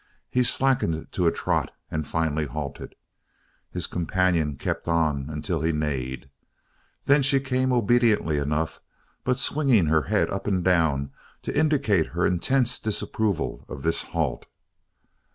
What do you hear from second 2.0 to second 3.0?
finally halted.